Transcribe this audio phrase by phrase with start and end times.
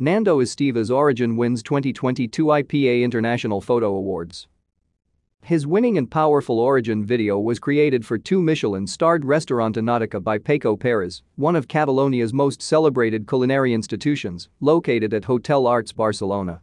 [0.00, 4.48] Nando Esteva's Origin wins 2022 IPA International Photo Awards.
[5.40, 10.76] His winning and powerful origin video was created for two Michelin-starred restaurant Enoteca by Paco
[10.76, 16.60] Perez, one of Catalonia's most celebrated culinary institutions, located at Hotel Arts Barcelona.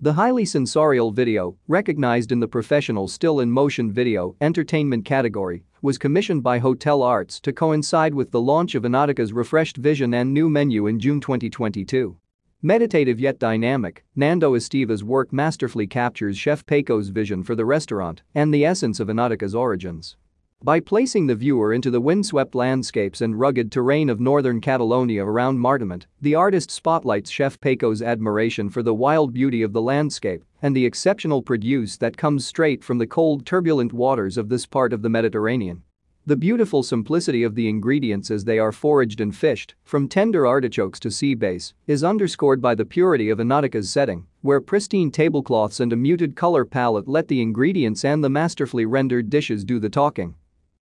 [0.00, 6.58] The highly sensorial video, recognized in the professional still-in-motion video entertainment category, was commissioned by
[6.58, 10.98] Hotel Arts to coincide with the launch of Enoteca's refreshed vision and new menu in
[10.98, 12.16] June 2022.
[12.62, 18.52] Meditative yet dynamic, Nando Esteva's work masterfully captures Chef Paco's vision for the restaurant and
[18.52, 20.18] the essence of Enoteca's origins.
[20.62, 25.58] By placing the viewer into the windswept landscapes and rugged terrain of northern Catalonia around
[25.58, 30.44] Mar d'Amunt, the artist spotlights Chef Paco's admiration for the wild beauty of the landscape
[30.60, 34.92] and the exceptional produce that comes straight from the cold turbulent waters of this part
[34.92, 35.82] of the Mediterranean.
[36.26, 41.00] The beautiful simplicity of the ingredients as they are foraged and fished, from tender artichokes
[41.00, 45.92] to sea bass, is underscored by the purity of Enoteca's setting, where pristine tablecloths and
[45.92, 50.34] a muted color palette let the ingredients and the masterfully rendered dishes do the talking.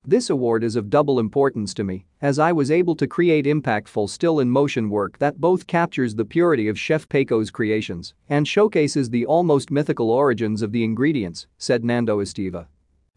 [0.05, 4.09] This award is of double importance to me, as I was able to create impactful
[4.09, 9.71] still-in-motion work that both captures the purity of Chef Paco's creations and showcases the almost
[9.71, 12.67] mythical origins of the ingredients, said Nando Esteva.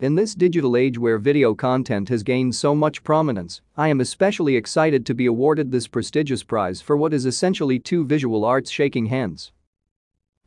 [0.02, 4.56] In this digital age where video content has gained so much prominence, I am especially
[4.56, 9.06] excited to be awarded this prestigious prize for what is essentially two visual arts shaking
[9.06, 9.52] hands.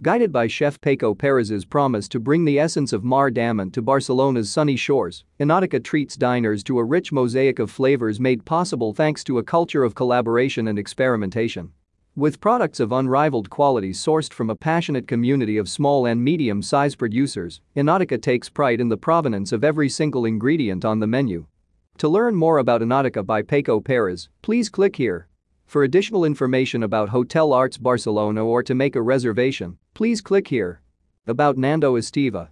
[0.04, 4.52] Guided by chef Paco Perez's promise to bring the essence of Mar d'Amunt to Barcelona's
[4.52, 9.38] sunny shores, Enoteca treats diners to a rich mosaic of flavors made possible thanks to
[9.38, 11.72] a culture of collaboration and experimentation.
[12.18, 17.60] With products of unrivaled quality sourced from a passionate community of small and medium-sized producers,
[17.76, 21.46] Enoteca takes pride in the provenance of every single ingredient on the menu.
[21.98, 25.28] To learn more about Enoteca by Paco Perez, please click here.
[25.66, 30.80] For additional information about Hotel Arts Barcelona or to make a reservation, please click here.
[31.28, 32.48] About Nando Esteva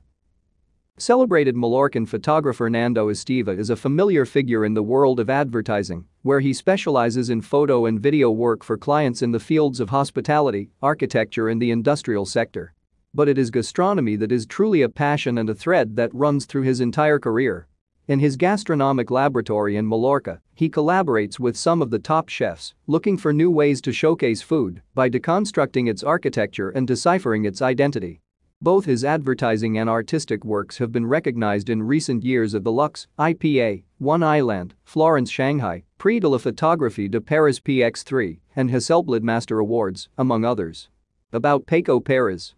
[1.00, 6.40] Celebrated Mallorcan photographer Nando Esteva is a familiar figure in the world of advertising, where
[6.40, 11.50] he specializes in photo and video work for clients in the fields of hospitality, architecture
[11.50, 12.76] and the industrial sector.
[13.14, 16.62] But it is gastronomy that is truly a passion and a thread that runs through
[16.62, 17.68] his entire career.
[18.08, 23.18] In his gastronomic laboratory in Mallorca, he collaborates with some of the top chefs, looking
[23.18, 28.22] for new ways to showcase food by deconstructing its architecture and deciphering its identity.
[28.64, 33.08] Both his advertising and artistic works have been recognized in recent years at the Lux,
[33.20, 39.60] IPA, One Island, Florence Shanghai, Prix de la Photographie de Paris PX3, and Hasselblad Master
[39.60, 40.88] Awards, among others.
[41.34, 42.56] About Paco Perez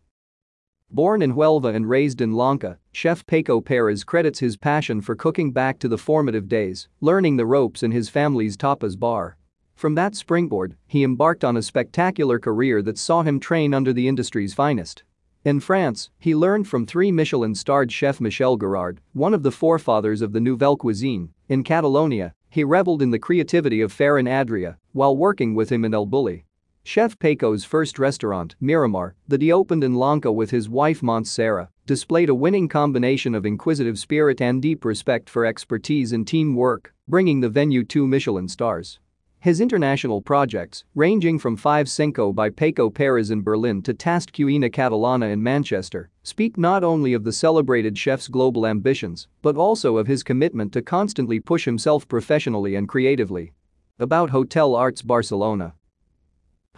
[0.91, 5.51] Born in Huelva and raised in Llançà, chef Paco Perez credits his passion for cooking
[5.51, 9.37] back to the formative days, learning the ropes in his family's tapas bar.
[9.73, 14.07] From that springboard, he embarked on a spectacular career that saw him train under the
[14.07, 15.03] industry's finest.
[15.45, 20.33] In France, he learned from three Michelin-starred chef Michel Guérard, one of the forefathers of
[20.33, 21.29] the Nouvelle Cuisine.
[21.47, 25.93] In Catalonia, he reveled in the creativity of Ferran Adrià while working with him in
[25.93, 26.45] El Bulli.
[26.83, 32.29] Chef Paco's first restaurant, Miramar, that he opened in Llançà with his wife Montserrat, displayed
[32.29, 37.49] a winning combination of inquisitive spirit and deep respect for expertise and teamwork, bringing the
[37.49, 38.99] venue two Michelin stars.
[39.45, 44.71] His international projects, ranging from Five Cinco by Paco Perez in Berlin to Tast Cuina
[44.71, 50.07] Catalana in Manchester, speak not only of the celebrated chef's global ambitions, but also of
[50.07, 53.53] his commitment to constantly push himself professionally and creatively.
[53.99, 55.75] About Hotel Arts Barcelona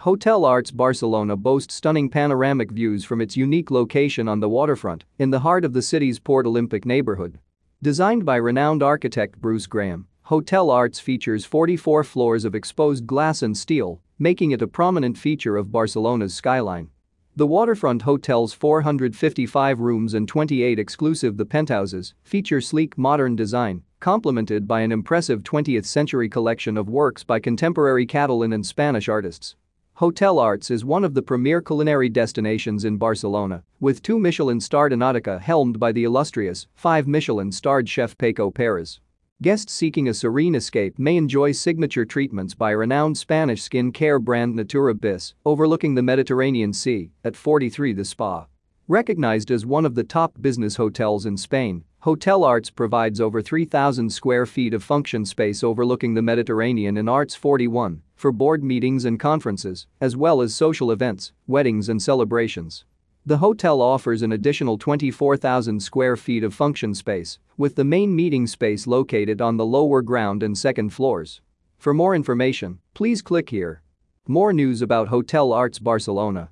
[0.00, 5.30] Hotel Arts Barcelona boasts stunning panoramic views from its unique location on the waterfront in
[5.30, 7.38] the heart of the city's Port Olympic neighborhood.
[7.80, 13.56] Designed by renowned architect Bruce Graham, Hotel Arts features 44 floors of exposed glass and
[13.56, 16.90] steel, making it a prominent feature of Barcelona's skyline.
[17.34, 24.68] The waterfront hotel's 455 rooms and 28 exclusive the penthouses feature sleek modern design, complemented
[24.68, 29.56] by an impressive 20th century collection of works by contemporary Catalan and Spanish artists.
[29.94, 35.40] Hotel Arts is one of the premier culinary destinations in Barcelona, with two Michelin-starred Enoteca
[35.40, 39.00] helmed by the illustrious, five Michelin-starred chef Paco Perez.
[39.40, 44.56] Guests seeking a serene escape may enjoy signature treatments by renowned Spanish skin care brand
[44.56, 48.46] Natura Bissé, overlooking the Mediterranean Sea, at 43 The Spa.
[48.88, 54.10] Recognized as one of the top business hotels in Spain, Hotel Arts provides over 3,000
[54.10, 59.20] square feet of function space overlooking the Mediterranean in Arts 41 for board meetings and
[59.20, 62.84] conferences, as well as social events, weddings and celebrations.
[63.28, 68.46] The hotel offers an additional 24,000 square feet of function space, with the main meeting
[68.46, 71.42] space located on the lower ground and second floors.
[71.76, 73.82] For more information, please click here.
[74.26, 76.48] More news about Hotel Arts Barcelona.